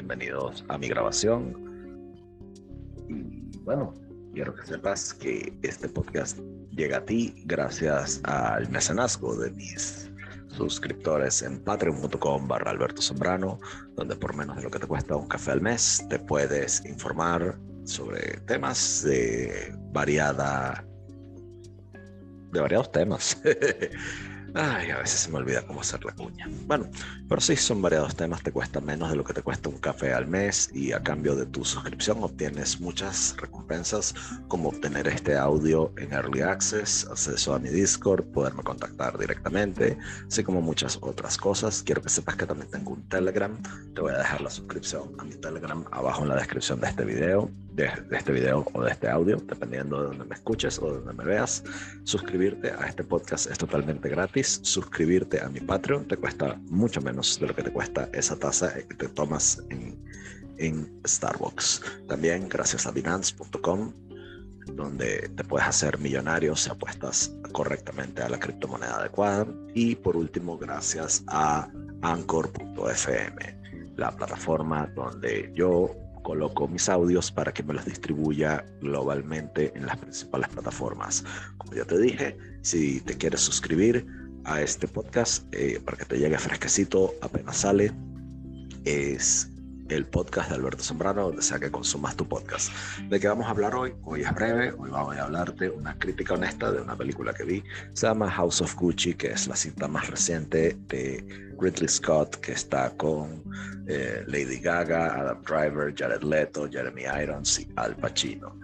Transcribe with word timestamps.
bienvenidos 0.00 0.64
a 0.68 0.78
mi 0.78 0.88
grabación. 0.88 1.54
Y 3.06 3.58
bueno, 3.58 3.92
quiero 4.32 4.54
que 4.54 4.64
sepas 4.64 5.12
que 5.12 5.52
este 5.60 5.90
podcast 5.90 6.38
llega 6.70 6.96
a 6.98 7.04
ti 7.04 7.34
gracias 7.44 8.18
al 8.24 8.70
mecenazgo 8.70 9.36
de 9.36 9.50
mis 9.50 10.10
suscriptores 10.48 11.42
en 11.42 11.62
patreon.com 11.62 12.48
barra 12.48 12.70
Alberto 12.70 13.02
Zambrano, 13.02 13.60
donde 13.94 14.16
por 14.16 14.34
menos 14.34 14.56
de 14.56 14.62
lo 14.62 14.70
que 14.70 14.78
te 14.78 14.86
cuesta 14.86 15.16
un 15.16 15.28
café 15.28 15.50
al 15.50 15.60
mes 15.60 16.02
te 16.08 16.18
puedes 16.18 16.82
informar 16.86 17.58
sobre 17.84 18.40
temas 18.46 19.02
de 19.04 19.76
variada 19.92 20.82
de 22.52 22.60
variados 22.60 22.90
temas 22.90 23.38
Ay, 24.54 24.90
a 24.90 24.98
veces 24.98 25.20
se 25.20 25.30
me 25.30 25.38
olvida 25.38 25.62
cómo 25.66 25.80
hacer 25.80 26.04
la 26.04 26.12
cuña. 26.12 26.48
Bueno, 26.66 26.88
pero 27.28 27.40
sí, 27.40 27.56
son 27.56 27.80
variados 27.80 28.16
temas, 28.16 28.42
te 28.42 28.50
cuesta 28.50 28.80
menos 28.80 29.10
de 29.10 29.16
lo 29.16 29.24
que 29.24 29.32
te 29.32 29.42
cuesta 29.42 29.68
un 29.68 29.78
café 29.78 30.12
al 30.12 30.26
mes 30.26 30.70
y 30.74 30.92
a 30.92 31.02
cambio 31.02 31.36
de 31.36 31.46
tu 31.46 31.64
suscripción 31.64 32.22
obtienes 32.22 32.80
muchas 32.80 33.36
recompensas 33.38 34.14
como 34.48 34.70
obtener 34.70 35.06
este 35.08 35.36
audio 35.36 35.92
en 35.98 36.12
Early 36.12 36.42
Access, 36.42 37.06
acceso 37.10 37.54
a 37.54 37.58
mi 37.58 37.68
Discord, 37.68 38.24
poderme 38.32 38.62
contactar 38.62 39.16
directamente, 39.18 39.96
así 40.26 40.42
como 40.42 40.60
muchas 40.60 40.98
otras 41.00 41.36
cosas. 41.36 41.82
Quiero 41.84 42.02
que 42.02 42.08
sepas 42.08 42.36
que 42.36 42.46
también 42.46 42.70
tengo 42.70 42.92
un 42.92 43.08
Telegram, 43.08 43.56
te 43.94 44.00
voy 44.00 44.12
a 44.12 44.18
dejar 44.18 44.40
la 44.40 44.50
suscripción 44.50 45.14
a 45.18 45.24
mi 45.24 45.34
Telegram 45.34 45.84
abajo 45.92 46.22
en 46.22 46.28
la 46.28 46.36
descripción 46.36 46.80
de 46.80 46.88
este 46.88 47.04
video 47.04 47.50
de, 47.72 47.90
este 48.10 48.32
video 48.32 48.66
o 48.72 48.82
de 48.82 48.90
este 48.90 49.08
audio, 49.08 49.36
dependiendo 49.36 50.00
de 50.00 50.08
donde 50.08 50.24
me 50.24 50.34
escuches 50.34 50.78
o 50.78 50.86
de 50.86 50.98
donde 50.98 51.12
me 51.12 51.24
veas. 51.24 51.62
Suscribirte 52.04 52.70
a 52.70 52.86
este 52.86 53.04
podcast 53.04 53.50
es 53.50 53.58
totalmente 53.58 54.08
gratis. 54.08 54.60
Suscribirte 54.62 55.40
a 55.40 55.48
mi 55.48 55.60
Patreon 55.60 56.06
te 56.06 56.16
cuesta 56.16 56.58
mucho 56.68 57.00
menos 57.00 57.38
de 57.40 57.46
lo 57.46 57.54
que 57.54 57.62
te 57.62 57.72
cuesta 57.72 58.08
esa 58.12 58.38
taza 58.38 58.74
que 58.74 58.94
te 58.94 59.08
tomas 59.08 59.62
en, 59.70 59.98
en 60.58 61.00
Starbucks. 61.06 61.82
También 62.08 62.48
gracias 62.48 62.86
a 62.86 62.90
Binance.com 62.90 63.92
donde 64.76 65.28
te 65.36 65.44
puedes 65.44 65.66
hacer 65.66 65.98
millonario 65.98 66.54
si 66.54 66.70
apuestas 66.70 67.34
correctamente 67.52 68.22
a 68.22 68.28
la 68.28 68.38
criptomoneda 68.38 68.96
adecuada. 68.96 69.46
Y 69.74 69.96
por 69.96 70.16
último, 70.16 70.58
gracias 70.58 71.24
a 71.26 71.68
Anchor.fm, 72.02 73.58
la 73.96 74.10
plataforma 74.12 74.86
donde 74.94 75.50
yo 75.54 75.94
coloco 76.22 76.68
mis 76.68 76.88
audios 76.88 77.30
para 77.30 77.52
que 77.52 77.62
me 77.62 77.74
los 77.74 77.84
distribuya 77.84 78.64
globalmente 78.80 79.72
en 79.74 79.86
las 79.86 79.96
principales 79.96 80.48
plataformas. 80.48 81.24
Como 81.58 81.74
ya 81.74 81.84
te 81.84 81.98
dije, 81.98 82.36
si 82.62 83.00
te 83.00 83.16
quieres 83.16 83.40
suscribir 83.40 84.06
a 84.44 84.60
este 84.62 84.88
podcast 84.88 85.44
eh, 85.52 85.80
para 85.84 85.98
que 85.98 86.04
te 86.04 86.18
llegue 86.18 86.38
fresquecito 86.38 87.12
apenas 87.20 87.58
sale, 87.58 87.92
es 88.84 89.50
el 89.90 90.06
podcast 90.06 90.50
de 90.50 90.56
Alberto 90.56 90.82
Zambrano, 90.82 91.24
donde 91.24 91.42
sea 91.42 91.58
que 91.58 91.70
consumas 91.70 92.16
tu 92.16 92.26
podcast. 92.26 92.72
¿De 93.08 93.18
qué 93.18 93.28
vamos 93.28 93.46
a 93.46 93.50
hablar 93.50 93.74
hoy? 93.74 93.92
Hoy 94.04 94.22
es 94.22 94.34
breve, 94.34 94.72
hoy 94.78 94.90
vamos 94.90 95.16
a 95.16 95.24
hablarte 95.24 95.68
una 95.68 95.98
crítica 95.98 96.34
honesta 96.34 96.70
de 96.70 96.80
una 96.80 96.96
película 96.96 97.32
que 97.32 97.44
vi. 97.44 97.64
Se 97.92 98.06
llama 98.06 98.30
House 98.30 98.60
of 98.60 98.74
Gucci, 98.76 99.14
que 99.14 99.28
es 99.32 99.48
la 99.48 99.56
cinta 99.56 99.88
más 99.88 100.08
reciente 100.08 100.76
de 100.88 101.52
Ridley 101.58 101.88
Scott, 101.88 102.36
que 102.36 102.52
está 102.52 102.90
con 102.96 103.42
eh, 103.88 104.24
Lady 104.26 104.60
Gaga, 104.60 105.20
Adam 105.20 105.42
Driver, 105.42 105.92
Jared 105.96 106.22
Leto, 106.22 106.68
Jeremy 106.70 107.02
Irons 107.22 107.60
y 107.60 107.68
Al 107.76 107.96
Pacino. 107.96 108.58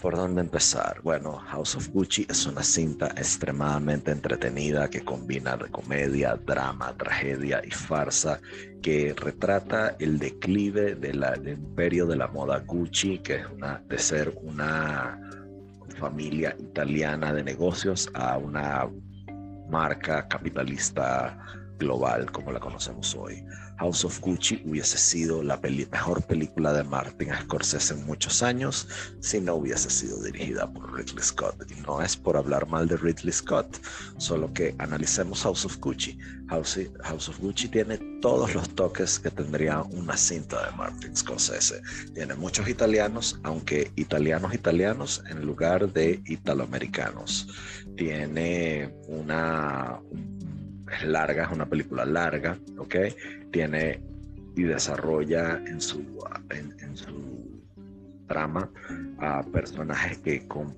¿Por 0.00 0.16
dónde 0.16 0.40
empezar? 0.40 1.00
Bueno, 1.02 1.38
House 1.48 1.76
of 1.76 1.88
Gucci 1.88 2.26
es 2.28 2.46
una 2.46 2.62
cinta 2.62 3.08
extremadamente 3.08 4.12
entretenida 4.12 4.88
que 4.88 5.04
combina 5.04 5.58
comedia, 5.70 6.36
drama, 6.36 6.94
tragedia 6.96 7.60
y 7.64 7.70
farsa 7.70 8.40
que 8.80 9.14
retrata 9.16 9.96
el 9.98 10.18
declive 10.18 10.94
del 10.94 11.24
imperio 11.46 12.06
de 12.06 12.16
la 12.16 12.28
moda 12.28 12.60
Gucci, 12.60 13.18
que 13.18 13.36
es 13.36 13.46
una, 13.46 13.82
de 13.88 13.98
ser 13.98 14.38
una 14.42 15.20
familia 15.98 16.54
italiana 16.58 17.32
de 17.32 17.42
negocios 17.42 18.08
a 18.14 18.38
una 18.38 18.88
marca 19.68 20.26
capitalista 20.28 21.36
global 21.78 22.30
como 22.30 22.52
la 22.52 22.60
conocemos 22.60 23.14
hoy. 23.14 23.44
House 23.78 24.04
of 24.04 24.20
Gucci 24.20 24.60
hubiese 24.66 24.98
sido 24.98 25.42
la 25.42 25.56
mejor 25.56 26.22
película 26.26 26.72
de 26.72 26.82
Martin 26.82 27.30
Scorsese 27.42 27.94
en 27.94 28.04
muchos 28.06 28.42
años 28.42 28.88
si 29.20 29.40
no 29.40 29.54
hubiese 29.54 29.88
sido 29.88 30.20
dirigida 30.22 30.70
por 30.70 30.92
Ridley 30.96 31.22
Scott. 31.22 31.54
Y 31.70 31.80
no 31.82 32.02
es 32.02 32.16
por 32.16 32.36
hablar 32.36 32.66
mal 32.66 32.88
de 32.88 32.96
Ridley 32.96 33.32
Scott, 33.32 33.80
solo 34.16 34.52
que 34.52 34.74
analicemos 34.78 35.42
House 35.42 35.64
of 35.64 35.78
Gucci. 35.78 36.18
House, 36.48 36.80
House 37.04 37.28
of 37.28 37.38
Gucci 37.38 37.68
tiene 37.68 37.98
todos 38.20 38.52
los 38.54 38.68
toques 38.70 39.20
que 39.20 39.30
tendría 39.30 39.82
una 39.82 40.16
cinta 40.16 40.66
de 40.66 40.76
Martin 40.76 41.16
Scorsese. 41.16 41.80
Tiene 42.14 42.34
muchos 42.34 42.68
italianos, 42.68 43.38
aunque 43.44 43.92
italianos 43.94 44.54
italianos 44.54 45.22
en 45.30 45.46
lugar 45.46 45.92
de 45.92 46.20
italoamericanos. 46.26 47.46
Tiene 47.96 48.92
una 49.06 50.00
es 50.90 51.04
larga, 51.04 51.44
es 51.44 51.50
una 51.50 51.66
película 51.66 52.04
larga, 52.04 52.58
¿ok? 52.78 52.96
Tiene 53.50 54.00
y 54.58 54.64
desarrolla 54.64 55.62
en 55.66 55.80
su, 55.80 56.02
en, 56.50 56.96
su 56.96 57.62
trama 58.26 58.68
a 59.18 59.42
personajes 59.44 60.18
que 60.18 60.46
con 60.48 60.74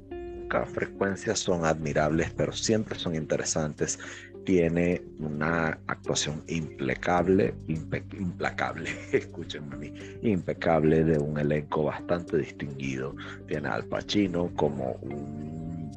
poca 0.50 0.66
frecuencia 0.66 1.34
son 1.34 1.64
admirables, 1.64 2.30
pero 2.36 2.52
siempre 2.52 2.98
son 2.98 3.14
interesantes. 3.14 3.98
Tiene 4.44 5.02
una 5.18 5.78
actuación 5.86 6.42
impecable, 6.48 7.54
implacable, 7.68 8.90
escúchenme 9.12 9.74
a 9.74 9.78
mí, 9.78 9.92
impecable 10.22 11.04
de 11.04 11.18
un 11.18 11.38
elenco 11.38 11.84
bastante 11.84 12.36
distinguido. 12.36 13.14
Tiene 13.46 13.68
Al 13.68 13.84
Pacino 13.84 14.50
como 14.56 14.92
un 15.02 15.90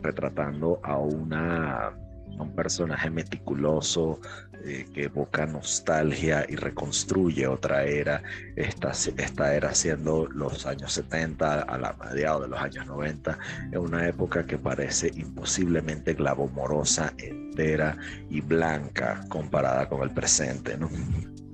retratando 0.00 0.80
a 0.82 0.96
una 0.96 1.92
un 2.40 2.54
personaje 2.54 3.10
meticuloso 3.10 4.20
eh, 4.64 4.86
que 4.92 5.04
evoca 5.04 5.46
nostalgia 5.46 6.44
y 6.48 6.56
reconstruye 6.56 7.46
otra 7.46 7.84
era, 7.84 8.22
esta, 8.56 8.90
esta 8.90 9.54
era 9.54 9.74
siendo 9.74 10.26
los 10.26 10.66
años 10.66 10.92
70 10.92 11.62
a 11.62 11.78
la 11.78 11.92
mediados 11.92 12.42
de 12.42 12.48
los 12.48 12.60
años 12.60 12.86
90, 12.86 13.38
en 13.72 13.78
una 13.78 14.06
época 14.06 14.46
que 14.46 14.58
parece 14.58 15.12
imposiblemente 15.14 16.14
glamorosa, 16.14 17.12
entera 17.18 17.96
y 18.30 18.40
blanca 18.40 19.24
comparada 19.28 19.88
con 19.88 20.02
el 20.02 20.10
presente. 20.10 20.76
¿no? 20.76 20.90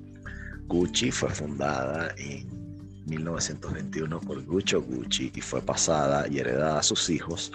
Gucci 0.67 1.11
fue 1.11 1.31
fundada 1.31 2.15
en 2.17 2.64
1921 3.07 4.21
por 4.21 4.45
Guccio 4.45 4.83
Gucci 4.83 5.33
y 5.35 5.41
fue 5.41 5.61
pasada 5.61 6.27
y 6.29 6.39
heredada 6.39 6.79
a 6.79 6.83
sus 6.83 7.11
hijos 7.11 7.53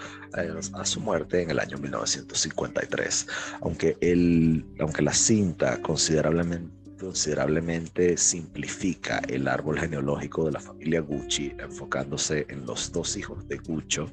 a, 0.74 0.84
su 0.84 1.00
muerte 1.00 1.42
en 1.42 1.50
el 1.50 1.58
año 1.58 1.78
1953. 1.78 3.26
Aunque, 3.62 3.96
el, 4.00 4.64
aunque 4.78 5.02
la 5.02 5.12
cinta 5.12 5.80
considerablemente 5.82 6.80
considerablemente 7.00 8.16
simplifica 8.16 9.20
el 9.28 9.48
árbol 9.48 9.78
genealógico 9.78 10.44
de 10.44 10.52
la 10.52 10.60
familia 10.60 11.00
Gucci, 11.00 11.52
enfocándose 11.58 12.46
en 12.48 12.66
los 12.66 12.92
dos 12.92 13.16
hijos 13.16 13.48
de 13.48 13.56
Guccio, 13.56 14.12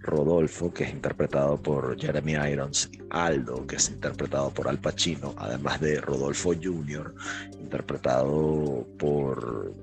Rodolfo, 0.00 0.72
que 0.72 0.84
es 0.84 0.90
interpretado 0.90 1.60
por 1.60 1.98
Jeremy 2.00 2.34
Irons, 2.52 2.90
y 2.92 3.00
Aldo, 3.10 3.66
que 3.66 3.76
es 3.76 3.90
interpretado 3.90 4.50
por 4.50 4.68
Al 4.68 4.78
Pacino, 4.78 5.34
además 5.36 5.80
de 5.80 6.00
Rodolfo 6.00 6.52
Jr., 6.54 7.14
interpretado 7.60 8.86
por 8.98 9.74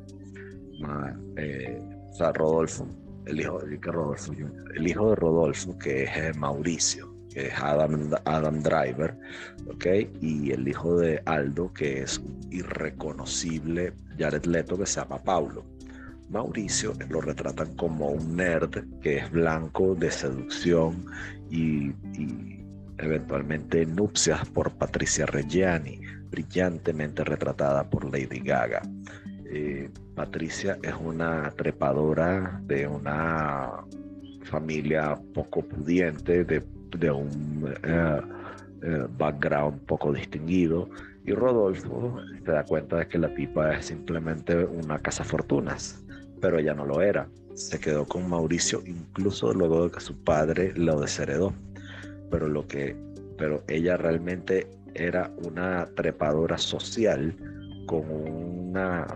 eh, 1.38 1.82
o 2.10 2.14
sea, 2.14 2.32
Rodolfo, 2.32 2.88
el 3.26 3.40
hijo, 3.40 3.60
de 3.60 3.78
Rodolfo 3.78 4.34
el 4.76 4.88
hijo 4.88 5.10
de 5.10 5.16
Rodolfo, 5.16 5.78
que 5.78 6.04
es 6.04 6.18
eh, 6.18 6.32
Mauricio, 6.38 7.14
que 7.34 7.48
es 7.48 7.54
Adam, 7.60 8.12
Adam 8.26 8.62
Driver. 8.62 9.18
Y 10.22 10.52
el 10.52 10.68
hijo 10.68 10.98
de 10.98 11.22
Aldo, 11.26 11.72
que 11.74 12.02
es 12.04 12.22
irreconocible 12.50 13.94
Jared 14.18 14.46
Leto, 14.46 14.78
que 14.78 14.86
se 14.86 15.00
llama 15.02 15.22
Paulo. 15.24 15.66
Mauricio 16.30 16.94
lo 17.10 17.22
retratan 17.22 17.76
como 17.76 18.10
un 18.10 18.36
nerd 18.36 18.84
que 19.02 19.18
es 19.18 19.32
blanco 19.32 19.96
de 19.96 20.10
seducción 20.10 21.06
y, 21.52 21.90
y 22.20 22.66
eventualmente 22.98 23.86
nupcias 23.86 24.48
por 24.50 24.72
Patricia 24.72 25.26
Reggiani, 25.26 26.00
brillantemente 26.30 27.24
retratada 27.24 27.88
por 27.90 28.06
Lady 28.06 28.40
Gaga. 28.40 28.82
Patricia 30.16 30.78
es 30.82 30.94
una 31.00 31.52
trepadora 31.52 32.62
de 32.66 32.88
una 32.88 33.84
familia 34.44 35.20
poco 35.34 35.62
pudiente, 35.62 36.46
de, 36.46 37.12
un 37.12 37.74
eh, 37.84 38.22
eh, 38.84 39.08
background 39.18 39.82
poco 39.82 40.14
distinguido. 40.14 40.90
Y 41.26 41.34
Rodolfo 41.34 42.18
se 42.46 42.52
da 42.52 42.64
cuenta 42.64 42.98
de 42.98 43.08
que 43.08 43.18
la 43.18 43.34
tipa 43.34 43.74
es 43.74 43.88
simplemente 43.88 44.64
una 44.64 45.00
casa 45.00 45.24
fortunas, 45.24 46.04
pero 46.40 46.60
ella 46.60 46.74
no 46.74 46.86
lo 46.86 47.02
era. 47.02 47.28
Se 47.54 47.80
quedó 47.80 48.06
con 48.06 48.30
Mauricio 48.30 48.82
incluso 48.86 49.54
luego 49.54 49.86
de 49.86 49.92
que 49.92 50.00
su 50.00 50.16
padre 50.24 50.74
lo 50.76 51.00
desheredó. 51.00 51.54
Pero 52.30 52.48
lo 52.48 52.68
que, 52.68 52.96
pero 53.38 53.64
ella 53.68 53.98
realmente 53.98 54.68
era 54.94 55.32
una 55.44 55.88
trepadora 55.96 56.58
social 56.58 57.36
con 57.88 58.10
un 58.10 58.56
una, 58.76 59.08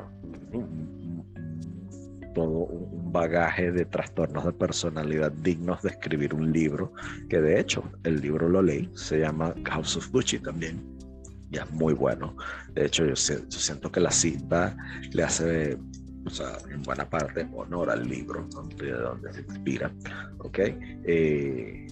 todo 2.39 2.67
un 2.67 3.11
bagaje 3.11 3.69
de 3.69 3.83
trastornos 3.83 4.45
de 4.45 4.53
personalidad 4.53 5.29
dignos 5.29 5.81
de 5.81 5.89
escribir 5.89 6.33
un 6.33 6.53
libro, 6.53 6.93
que 7.29 7.41
de 7.41 7.59
hecho 7.59 7.83
el 8.05 8.21
libro 8.21 8.47
lo 8.47 8.61
leí, 8.61 8.89
se 8.95 9.19
llama 9.19 9.53
House 9.65 9.97
of 9.97 10.09
Gucci 10.09 10.39
también, 10.39 10.81
y 11.51 11.57
es 11.57 11.69
muy 11.71 11.93
bueno. 11.93 12.37
De 12.73 12.85
hecho, 12.85 13.05
yo, 13.05 13.15
siento 13.15 13.91
que 13.91 13.99
la 13.99 14.11
cita 14.11 14.77
le 15.11 15.23
hace, 15.23 15.77
o 16.25 16.29
sea, 16.29 16.57
en 16.71 16.81
buena 16.83 17.09
parte 17.09 17.45
honor 17.53 17.89
al 17.89 18.07
libro, 18.07 18.47
de 18.77 18.91
donde 18.91 19.33
se 19.33 19.41
inspira, 19.41 19.91
¿ok? 20.37 20.59
Eh, 21.03 21.87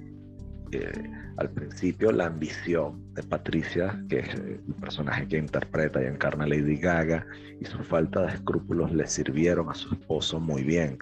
al 1.38 1.50
principio 1.52 2.12
la 2.12 2.28
ambición 2.28 3.14
de 3.14 3.24
Patricia, 3.24 4.04
que 4.10 4.20
es 4.20 4.34
el 4.34 4.60
personaje 4.80 5.28
que 5.28 5.38
interpreta 5.38 6.02
y 6.02 6.06
encarna 6.06 6.48
Lady 6.48 6.78
Gaga, 6.78 7.26
y 7.60 7.66
su 7.66 7.80
falta 7.84 8.22
de 8.22 8.34
escrúpulos 8.34 8.92
le 8.92 9.08
sirvieron 9.08 9.70
a 9.70 9.76
su 9.76 9.94
esposo 9.94 10.40
muy 10.40 10.64
bien. 10.64 10.98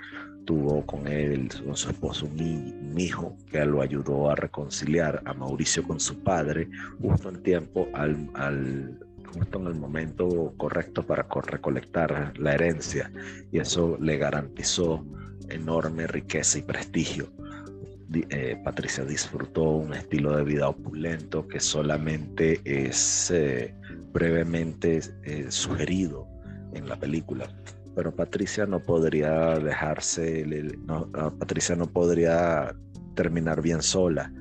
Tuvo 0.46 0.86
con 0.86 1.08
él, 1.08 1.50
con 1.66 1.76
su 1.76 1.90
esposo, 1.90 2.28
un, 2.28 2.96
hijo 2.98 3.36
que 3.52 3.66
lo 3.66 3.82
ayudó 3.82 4.30
a 4.30 4.36
reconciliar 4.36 5.22
a 5.26 5.34
Mauricio 5.34 5.84
con 5.84 6.00
su 6.00 6.18
padre, 6.24 6.70
justo 7.02 7.30
en 9.60 9.68
el 9.68 9.76
momento 9.76 10.54
correcto 10.56 11.06
para 11.06 11.28
recolectar 11.48 12.34
la 12.38 12.54
herencia, 12.54 13.12
y 13.52 13.60
eso 13.60 13.98
le 14.00 14.18
garantizó 14.18 15.06
enorme 15.50 16.08
riqueza 16.08 16.60
y 16.60 16.62
prestigio 16.62 17.28
eh, 18.30 18.60
Patricia 18.64 19.04
disfrutó 19.04 19.64
un 19.64 19.94
estilo 19.94 20.36
de 20.38 20.44
vida 20.44 20.70
opulento 20.70 21.48
que 21.48 21.60
solamente 21.60 22.62
es 22.64 23.32
eh, 23.32 23.74
brevemente 24.14 25.02
eh, 25.24 25.48
sugerido 25.50 26.28
en 26.74 26.88
la 26.88 26.96
película. 26.96 27.48
Pero 27.96 28.14
Patricia 28.14 28.66
no 28.66 28.80
podría 28.80 29.58
dejarse, 29.60 30.46
no, 30.86 31.10
Patricia 31.40 31.76
no 31.76 31.88
podría 31.88 32.76
terminar 33.16 33.62
bien 33.62 33.82
sola. 33.82 34.32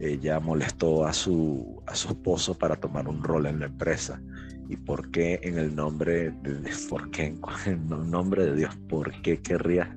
Ella 0.00 0.40
molestó 0.40 1.06
a 1.06 1.12
su, 1.12 1.80
a 1.86 1.94
su 1.94 2.08
esposo 2.08 2.58
para 2.58 2.76
tomar 2.76 3.08
un 3.08 3.22
rol 3.22 3.46
en 3.46 3.60
la 3.60 3.66
empresa. 3.66 4.20
¿Y 4.68 4.76
por 4.76 5.10
qué 5.10 5.40
en 5.42 5.58
el 5.58 5.74
nombre 5.74 6.30
de, 6.30 6.70
por 6.88 7.10
qué 7.10 7.36
en 7.66 7.92
el 7.92 8.10
nombre 8.10 8.46
de 8.46 8.56
Dios? 8.56 8.76
¿Por 8.88 9.12
qué 9.22 9.40
querrías 9.40 9.88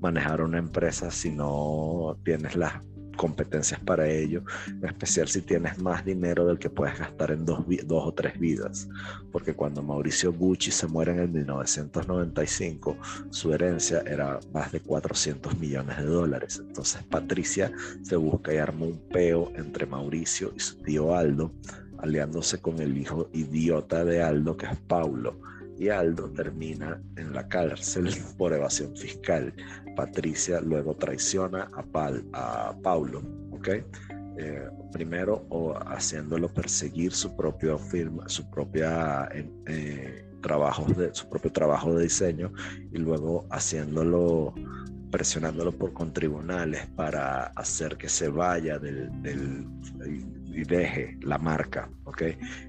manejar 0.00 0.40
una 0.40 0.58
empresa 0.58 1.10
si 1.10 1.30
no 1.30 2.16
tienes 2.24 2.56
las 2.56 2.74
competencias 3.18 3.78
para 3.80 4.08
ello, 4.08 4.42
en 4.66 4.86
especial 4.86 5.28
si 5.28 5.42
tienes 5.42 5.78
más 5.82 6.02
dinero 6.06 6.46
del 6.46 6.58
que 6.58 6.70
puedes 6.70 6.98
gastar 6.98 7.32
en 7.32 7.44
dos, 7.44 7.62
dos 7.84 8.06
o 8.06 8.14
tres 8.14 8.38
vidas, 8.38 8.88
porque 9.30 9.52
cuando 9.52 9.82
Mauricio 9.82 10.32
Gucci 10.32 10.70
se 10.70 10.86
muere 10.86 11.12
en 11.12 11.18
el 11.18 11.28
1995, 11.28 12.96
su 13.28 13.52
herencia 13.52 14.02
era 14.06 14.40
más 14.54 14.72
de 14.72 14.80
400 14.80 15.58
millones 15.58 15.98
de 15.98 16.04
dólares. 16.04 16.62
Entonces 16.66 17.02
Patricia 17.02 17.70
se 18.02 18.16
busca 18.16 18.54
y 18.54 18.56
arma 18.56 18.86
un 18.86 18.98
peo 19.10 19.52
entre 19.56 19.84
Mauricio 19.84 20.52
y 20.56 20.60
su 20.60 20.76
tío 20.76 21.14
Aldo, 21.14 21.52
aliándose 21.98 22.60
con 22.60 22.80
el 22.80 22.96
hijo 22.96 23.28
idiota 23.32 24.04
de 24.04 24.22
Aldo, 24.22 24.56
que 24.56 24.66
es 24.66 24.78
Paulo 24.86 25.40
y 25.78 25.88
Aldo 25.90 26.28
termina 26.30 27.00
en 27.16 27.32
la 27.32 27.46
cárcel 27.48 28.08
por 28.36 28.52
evasión 28.52 28.96
fiscal. 28.96 29.54
Patricia 29.96 30.60
luego 30.60 30.94
traiciona 30.96 31.70
a, 31.72 32.10
a 32.32 32.76
Paulo, 32.82 33.22
¿ok? 33.52 33.68
Eh, 34.40 34.68
primero 34.92 35.44
haciéndolo 35.86 36.48
perseguir 36.48 37.12
su 37.12 37.34
propio 37.36 37.78
firma, 37.78 38.28
su 38.28 38.48
propia 38.50 39.28
eh, 39.34 40.24
de 40.96 41.10
su 41.12 41.28
propio 41.28 41.50
trabajo 41.50 41.94
de 41.94 42.04
diseño 42.04 42.52
y 42.92 42.98
luego 42.98 43.46
haciéndolo 43.50 44.54
presionándolo 45.10 45.72
por 45.72 45.92
con 45.92 46.12
tribunales 46.12 46.86
para 46.94 47.46
hacer 47.56 47.96
que 47.96 48.08
se 48.08 48.28
vaya 48.28 48.78
del 48.78 49.10
y 50.58 50.64
deje 50.64 51.16
la 51.22 51.38
marca, 51.38 51.88
¿ok? 52.04 52.22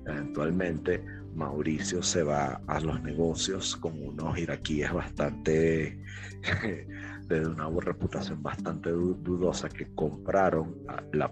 Eventualmente 0.06 1.04
Mauricio 1.34 2.04
se 2.04 2.22
va 2.22 2.62
a 2.68 2.80
los 2.80 3.02
negocios 3.02 3.76
con 3.78 4.00
unos 4.02 4.38
iraquíes 4.38 4.94
bastante, 4.94 6.00
de 7.28 7.48
una 7.48 7.68
reputación 7.80 8.44
bastante 8.44 8.92
dudosa 8.92 9.70
que 9.70 9.88
compraron 9.96 10.76
la, 11.14 11.32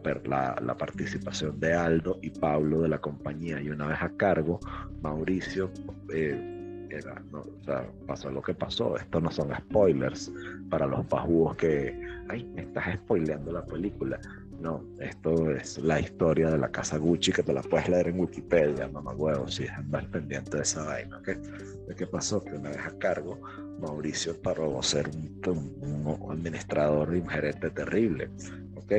la, 0.61 0.77
participación 0.77 1.59
de 1.59 1.73
Aldo 1.73 2.17
y 2.21 2.31
Pablo 2.31 2.81
de 2.81 2.89
la 2.89 2.99
compañía 2.99 3.61
y 3.61 3.69
una 3.69 3.87
vez 3.87 4.01
a 4.01 4.09
cargo, 4.17 4.59
Mauricio... 5.01 5.71
Eh, 6.13 6.53
era, 6.89 7.21
o 7.33 7.63
sea, 7.65 7.85
pasó 8.05 8.31
lo 8.31 8.41
que 8.41 8.53
pasó. 8.53 8.95
Esto 8.95 9.19
no 9.19 9.29
son 9.29 9.53
spoilers 9.53 10.31
para 10.69 10.87
los 10.87 11.05
pajúos 11.07 11.57
que, 11.57 11.93
ay, 12.29 12.45
me 12.55 12.61
estás 12.61 12.95
spoileando 12.95 13.51
la 13.51 13.65
película. 13.65 14.19
No, 14.59 14.83
esto 14.99 15.51
es 15.51 15.77
la 15.77 15.99
historia 15.99 16.49
de 16.49 16.57
la 16.57 16.71
casa 16.71 16.97
Gucci 16.97 17.31
que 17.31 17.43
te 17.43 17.53
la 17.53 17.61
puedes 17.61 17.87
leer 17.89 18.07
en 18.07 18.19
Wikipedia, 18.19 18.87
mamá 18.87 19.13
huevo, 19.13 19.47
si 19.47 19.67
andar 19.67 20.09
pendiente 20.09 20.57
de 20.57 20.63
esa 20.63 20.83
vaina, 20.83 21.17
¿ok? 21.19 21.27
¿De 21.27 21.95
qué 21.95 22.07
pasó? 22.07 22.43
Que 22.43 22.55
una 22.55 22.71
vez 22.71 22.79
a 22.79 22.97
cargo, 22.97 23.39
Mauricio 23.79 24.41
paró 24.41 24.81
ser 24.81 25.09
un, 25.45 26.27
administrador 26.31 27.11
de 27.11 27.19
un 27.19 27.27
gerente 27.27 27.69
terrible, 27.69 28.29
¿ok? 28.75 28.93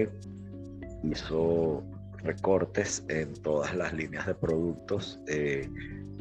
Hizo 1.02 1.82
recortes 2.22 3.05
en 3.08 3.34
todas 3.34 3.75
las 3.75 3.93
líneas 3.93 4.26
de 4.26 4.34
productos 4.34 5.20
eh, 5.26 5.69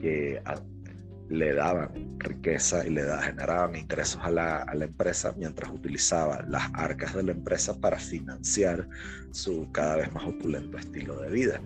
que 0.02 0.42
le 1.30 1.54
daban 1.54 2.18
riqueza 2.20 2.86
y 2.86 2.92
le 2.92 3.04
da, 3.04 3.22
generaban 3.22 3.76
ingresos 3.76 4.22
a 4.24 4.32
la, 4.32 4.66
empresa 4.74 5.34
mientras 5.38 5.70
utilizaba 5.72 6.44
las 6.48 6.70
arcas 6.74 7.14
de 7.14 7.24
la 7.24 7.32
empresa 7.32 7.80
para 7.80 7.98
financiar 7.98 8.88
su 9.32 9.70
cada 9.72 9.98
vez 9.98 10.12
más 10.14 10.26
opulento 10.26 10.78
estilo 10.78 11.20
de 11.22 11.30
vida. 11.30 11.62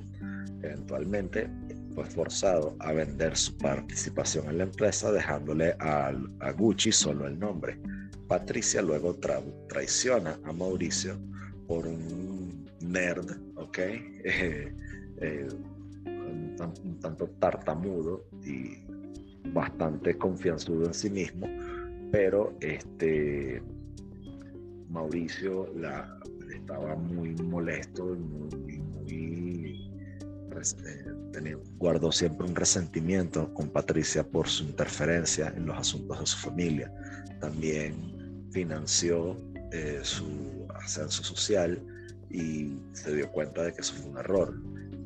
Eventualmente 0.61 1.49
fue 1.93 2.05
forzado 2.05 2.75
a 2.79 2.91
vender 2.93 3.35
su 3.35 3.57
participación 3.57 4.47
en 4.49 4.59
la 4.59 4.63
empresa 4.63 5.11
dejándole 5.11 5.75
a, 5.79 6.11
a 6.39 6.51
Gucci 6.51 6.91
solo 6.91 7.27
el 7.27 7.37
nombre. 7.37 7.79
Patricia 8.27 8.81
luego 8.81 9.17
traiciona 9.67 10.39
a 10.45 10.53
Mauricio 10.53 11.19
por 11.67 11.85
un 11.85 12.65
nerd, 12.81 13.37
¿ok? 13.55 13.79
Eh, 15.23 15.45
eh, 15.45 15.47
un 16.05 16.97
tanto 16.99 17.27
tartamudo 17.39 18.25
y 18.43 18.77
bastante 19.45 20.17
confianzudo 20.17 20.85
en 20.85 20.93
sí 20.93 21.09
mismo, 21.09 21.47
pero 22.11 22.53
este 22.61 23.61
Mauricio 24.89 25.71
la, 25.75 26.19
estaba 26.53 26.95
muy 26.95 27.33
molesto, 27.35 28.05
muy, 28.05 28.79
muy 28.79 29.91
eh, 30.53 31.57
guardó 31.77 32.11
siempre 32.11 32.45
un 32.45 32.55
resentimiento 32.55 33.53
con 33.53 33.69
Patricia 33.69 34.23
por 34.23 34.47
su 34.47 34.63
interferencia 34.65 35.53
en 35.55 35.65
los 35.65 35.77
asuntos 35.77 36.19
de 36.19 36.25
su 36.25 36.37
familia. 36.37 36.91
También 37.39 37.95
financió 38.51 39.37
eh, 39.71 39.99
su 40.03 40.67
ascenso 40.75 41.23
social 41.23 41.79
y 42.29 42.77
se 42.93 43.15
dio 43.15 43.31
cuenta 43.31 43.63
de 43.63 43.73
que 43.73 43.81
eso 43.81 43.93
fue 43.95 44.11
un 44.11 44.17
error. 44.17 44.61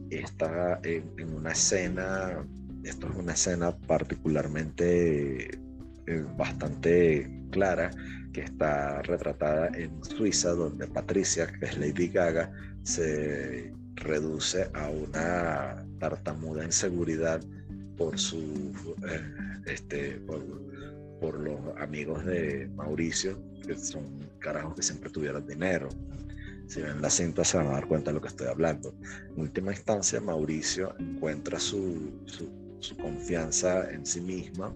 Está 0.10 0.80
en 0.84 1.34
una 1.34 1.52
escena 1.52 2.46
esto 2.86 3.10
es 3.10 3.16
una 3.16 3.34
escena 3.34 3.76
particularmente 3.76 5.60
eh, 6.08 6.26
bastante 6.38 7.30
clara 7.52 7.92
que 8.32 8.42
está 8.42 9.02
retratada 9.02 9.70
en 9.76 10.04
Suiza, 10.04 10.52
donde 10.52 10.88
Patricia, 10.88 11.48
que 11.48 11.66
es 11.66 11.78
Lady 11.78 12.10
Gaga, 12.10 12.52
se 12.84 13.74
reduce 13.96 14.70
a 14.74 14.90
una 14.90 15.86
tartamuda 16.00 16.64
inseguridad 16.66 17.42
por 17.98 18.20
su 18.20 18.74
eh, 19.08 19.22
este 19.66 20.22
por, 20.28 21.40
los 21.40 21.60
amigos 21.80 22.24
de 22.26 22.70
Mauricio, 22.76 23.40
que 23.66 23.76
son 23.76 24.04
carajos 24.38 24.76
que 24.76 24.84
siempre 24.84 25.10
tuvieron 25.10 25.48
dinero. 25.48 25.90
Si 26.68 26.82
ven 26.82 27.02
la 27.02 27.10
cinta 27.10 27.44
se 27.44 27.58
van 27.58 27.68
a 27.68 27.72
dar 27.72 27.88
cuenta 27.88 28.12
de 28.12 28.16
lo 28.16 28.22
que 28.22 28.28
estoy 28.28 28.46
hablando. 28.46 28.94
En 29.36 29.42
última 29.42 29.72
instancia, 29.72 30.22
Mauricio 30.22 30.94
encuentra 31.00 31.60
su, 31.60 32.12
su 32.26 32.65
su 32.80 32.96
confianza 32.98 33.90
en 33.92 34.06
sí 34.06 34.22
misma 34.22 34.74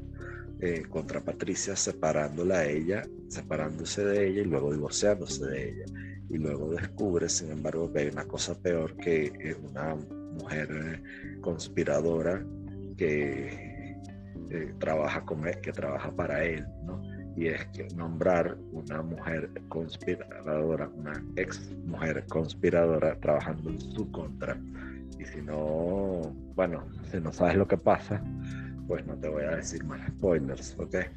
eh, 0.62 0.84
contra 0.90 1.22
Patricia, 1.22 1.76
separándola 1.76 2.60
a 2.60 2.66
ella, 2.66 3.04
separándose 3.30 4.04
de 4.04 4.28
ella 4.28 4.42
y 4.42 4.46
luego 4.46 4.74
divorciándose 4.74 5.46
de 5.46 5.70
ella. 5.70 5.86
Y 6.30 6.38
luego 6.38 6.72
descubre, 6.72 7.30
sin 7.30 7.52
embargo, 7.52 7.92
que 7.92 8.00
hay 8.00 8.08
una 8.10 8.26
cosa 8.26 8.54
peor 8.60 8.96
que 8.98 9.56
una 9.72 9.96
mujer 9.96 10.70
eh, 10.72 11.40
conspiradora 11.42 12.46
que 12.98 13.98
eh, 14.52 14.74
trabaja 14.80 15.24
que 15.62 15.72
trabaja 15.72 16.12
para 16.12 16.44
él, 16.44 16.66
¿no? 16.86 17.02
Y 17.38 17.48
es 17.48 17.66
que 17.68 17.88
nombrar 17.96 18.58
una 18.74 19.02
mujer 19.02 19.50
conspiradora, 19.70 20.90
una 20.90 21.24
ex 21.38 21.72
mujer 21.86 22.26
conspiradora 22.28 23.18
trabajando 23.20 23.70
en 23.70 23.80
su 23.80 24.12
contra 24.12 24.60
y 25.20 25.26
si 25.26 25.42
no, 25.42 26.34
bueno, 26.56 26.88
si 27.12 27.20
no 27.20 27.32
sabes 27.32 27.58
lo 27.58 27.68
que 27.68 27.78
pasa, 27.78 28.24
pues 28.88 29.06
no 29.06 29.16
te 29.16 29.28
voy 29.28 29.44
a 29.44 29.58
decir 29.58 29.84
más 29.84 30.02
spoilers, 30.08 30.76
¿ok? 30.80 30.96
Eh, 30.96 31.10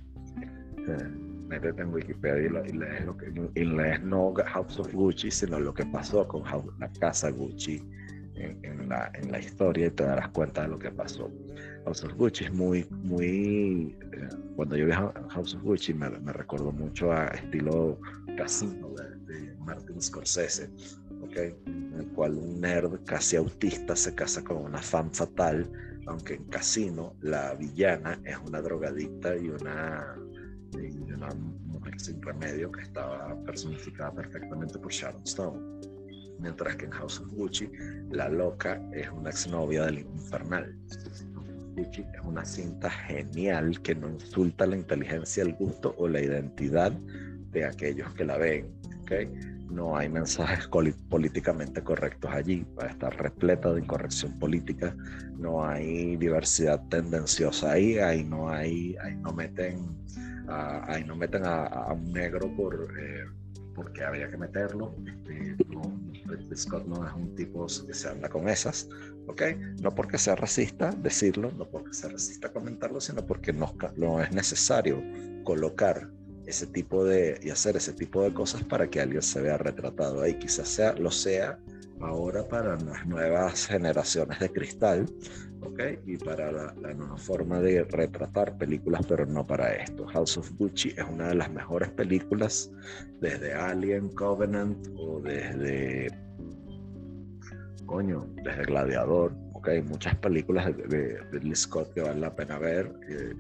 métete 1.47 1.83
en 1.83 1.93
Wikipedia 1.93 2.63
y, 2.67 2.73
lees 2.73 3.05
lo 3.05 3.17
que 3.17 3.33
y 3.55 3.65
lees 3.65 4.03
no 4.03 4.35
House 4.35 4.79
of 4.81 4.93
Gucci, 4.93 5.31
sino 5.31 5.61
lo 5.61 5.73
que 5.73 5.87
pasó 5.87 6.27
con 6.27 6.43
la 6.81 6.89
casa 6.99 7.31
Gucci 7.31 7.81
en, 8.35 8.89
la, 8.89 9.11
en, 9.15 9.31
la, 9.31 9.39
historia 9.39 9.87
y 9.87 9.91
te 9.91 10.05
darás 10.05 10.29
cuenta 10.31 10.63
de 10.63 10.69
lo 10.69 10.79
que 10.79 10.91
pasó. 10.91 11.31
House 11.85 12.03
of 12.03 12.15
Gucci 12.15 12.45
es 12.45 12.53
muy, 12.53 12.87
muy. 12.91 13.97
Eh, 14.13 14.29
cuando 14.57 14.77
yo 14.77 14.87
vi 14.87 14.93
House 14.93 15.55
of 15.55 15.63
Gucci 15.63 15.95
me, 15.95 16.11
me 16.11 16.33
recordó 16.33 16.73
mucho 16.73 17.13
a 17.13 17.27
estilo 17.29 18.01
casino 18.37 18.89
de 19.27 19.55
Martin 19.59 20.01
Scorsese, 20.01 20.71
¿okay? 21.23 21.55
en 21.67 21.95
el 21.99 22.07
cual 22.09 22.35
un 22.35 22.61
nerd 22.61 23.05
casi 23.05 23.37
autista 23.37 23.97
se 23.97 24.15
casa 24.15 24.43
con 24.43 24.59
una 24.59 24.79
fan 24.79 25.13
fatal, 25.13 25.71
aunque 26.07 26.35
en 26.35 26.45
casino 26.45 27.15
la 27.21 27.55
villana 27.55 28.21
es 28.25 28.37
una 28.47 28.61
drogadicta 28.61 29.37
y 29.37 29.49
una, 29.49 30.17
y 30.75 31.13
una 31.13 31.29
mujer 31.67 32.01
sin 32.01 32.21
remedio 32.21 32.71
que 32.73 32.83
estaba 32.83 33.37
personificada 33.45 34.13
perfectamente 34.13 34.79
por 34.79 34.93
Sharon 34.93 35.23
Stone 35.25 35.73
mientras 36.43 36.77
que 36.77 36.87
en 36.87 36.91
House 36.91 37.21
of 37.21 37.29
Gucci 37.29 37.71
la 38.11 38.29
loca 38.29 38.81
es 38.93 39.09
una 39.11 39.31
exnovia 39.31 39.85
del 39.85 40.01
infernal. 40.01 40.77
Gucci 41.77 42.03
es 42.03 42.21
una 42.25 42.45
cinta 42.45 42.91
genial 42.91 43.81
que 43.81 43.95
no 43.95 44.11
insulta 44.11 44.67
la 44.67 44.77
inteligencia, 44.77 45.43
el 45.43 45.55
gusto 45.55 45.95
o 45.97 46.09
la 46.09 46.21
identidad 46.21 46.93
de 47.53 47.65
aquellos 47.65 48.13
que 48.15 48.25
la 48.25 48.39
ven. 48.39 48.67
¿okay? 49.03 49.31
No 49.71 49.97
hay 49.97 50.09
mensajes 50.09 50.69
políticamente 51.09 51.83
correctos 51.83 52.31
allí, 52.31 52.67
va 52.79 52.85
a 52.85 52.89
estar 52.89 53.17
repleta 53.17 53.73
de 53.73 53.81
incorrección 53.81 54.39
política, 54.39 54.95
no 55.39 55.65
hay 55.65 56.17
diversidad 56.17 56.87
tendenciosa 56.89 57.73
ahí, 57.73 57.99
ahí 57.99 58.23
no 58.23 58.51
hay, 58.51 58.97
ahí 59.03 59.17
no 59.17 59.33
meten, 59.33 59.97
a, 60.47 60.93
ahí 60.93 61.05
no 61.05 61.17
meten 61.17 61.47
a, 61.47 61.91
un 61.93 62.13
negro 62.13 62.55
por 62.55 62.93
eh, 62.99 63.25
porque 63.75 64.05
habría 64.05 64.31
que 64.31 64.37
meterlo. 64.37 64.95
Este, 65.07 65.57
no, 65.69 65.83
Scott 66.55 66.87
no 66.87 67.07
es 67.07 67.15
un 67.15 67.35
tipo 67.35 67.67
que 67.87 67.95
se 67.95 68.09
anda 68.09 68.29
con 68.29 68.49
esas, 68.49 68.89
¿ok? 69.27 69.43
No 69.81 69.95
porque 69.95 70.19
sea 70.19 70.37
racista 70.37 70.91
decirlo, 70.91 71.51
no 71.53 71.69
porque 71.69 71.95
sea 71.95 72.11
racista 72.11 72.53
comentarlo, 72.53 73.01
sino 73.01 73.27
porque 73.27 73.53
no, 73.53 73.75
no 73.97 74.23
es 74.23 74.33
necesario 74.33 75.03
colocar 75.45 76.11
ese 76.47 76.67
tipo 76.67 77.05
de 77.05 77.39
y 77.43 77.51
hacer 77.51 77.77
ese 77.77 77.93
tipo 77.93 78.23
de 78.23 78.33
cosas 78.33 78.65
para 78.65 78.89
que 78.89 79.01
alguien 79.01 79.23
se 79.23 79.41
vea 79.41 79.59
retratado 79.59 80.23
ahí. 80.23 80.35
Quizás 80.35 80.69
sea, 80.69 80.93
lo 80.95 81.11
sea 81.11 81.59
ahora 82.01 82.47
para 82.47 82.77
las 82.77 83.07
nuevas 83.07 83.67
generaciones 83.67 84.39
de 84.41 84.51
cristal, 84.51 85.07
¿ok? 85.61 85.81
Y 86.07 86.17
para 86.17 86.51
la, 86.51 86.73
nueva 86.95 87.17
forma 87.17 87.61
de 87.61 87.85
retratar 87.85 88.57
películas, 88.59 89.05
pero 89.07 89.25
no 89.25 89.47
para 89.47 89.75
esto. 89.75 90.07
House 90.07 90.37
of 90.37 90.51
Gucci 90.59 90.91
es 90.91 91.05
una 91.11 91.29
de 91.29 91.37
las 91.37 91.51
mejores 91.51 91.91
películas 91.91 92.71
desde 93.21 93.55
Alien 93.55 94.09
Covenant 94.11 94.89
o 94.97 95.21
desde, 95.21 96.11
coño, 97.93 98.27
desde 98.43 98.65
Gladiador, 98.65 99.35
¿ok? 99.53 99.69
Muchas 99.85 100.17
películas 100.17 100.75
de, 100.89 101.21
de, 101.31 101.41
Lee 101.41 101.55
Scott 101.55 101.93
que 101.93 102.01
vale 102.01 102.21
la 102.21 102.35
pena 102.35 102.59
ver. 102.59 102.91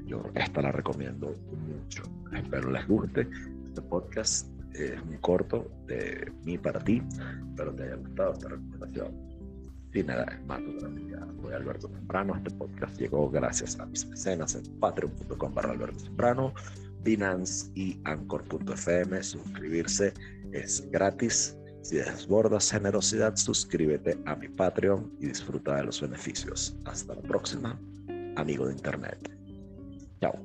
yo 0.04 0.22
esta 0.34 0.60
la 0.60 0.70
recomiendo 0.70 1.34
mucho. 1.68 2.02
Espero 2.34 2.70
les 2.70 2.86
guste 2.86 3.26
este 3.64 3.80
podcast 3.80 4.46
es 4.74 5.00
un 5.00 5.16
corto 5.22 5.70
de 5.86 6.30
mí 6.44 6.58
para 6.58 6.80
ti. 6.80 7.02
Espero 7.48 7.74
te 7.74 7.84
haya 7.84 7.96
gustado 7.96 8.32
esta 8.34 8.48
recomendación. 8.50 9.32
Sin 9.90 10.06
nada 10.06 10.38
más, 10.46 10.60
soy 11.40 11.52
Alberto 11.54 11.88
Temprano. 11.88 12.36
Este 12.36 12.50
podcast 12.50 13.00
llegó 13.00 13.30
gracias 13.30 13.80
a 13.80 13.86
mis 13.86 14.06
mecenas 14.06 14.54
en 14.54 14.64
patreon.com 14.80 15.54
barra 15.54 15.70
Alberto 15.70 16.04
Temprano, 16.04 16.52
Binance 17.02 17.70
y 17.74 17.98
Anchor.fm. 18.04 19.22
Suscribirse 19.22 20.12
es 20.52 20.86
gratis. 20.90 21.56
Si 21.82 21.96
desbordas 21.96 22.70
generosidad, 22.70 23.36
suscríbete 23.36 24.16
a 24.24 24.36
mi 24.36 24.48
Patreon 24.48 25.12
y 25.20 25.26
disfruta 25.26 25.76
de 25.76 25.84
los 25.84 26.00
beneficios. 26.00 26.74
Hasta 26.84 27.14
la 27.14 27.22
próxima, 27.22 27.78
amigo 28.36 28.66
de 28.66 28.72
Internet. 28.72 29.30
Chao. 30.20 30.38